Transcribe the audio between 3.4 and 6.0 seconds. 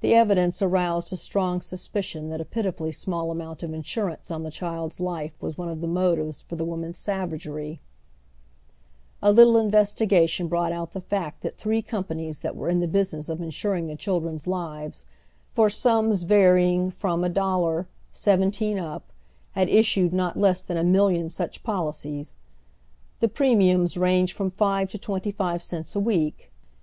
of insurance on the child's life was one of the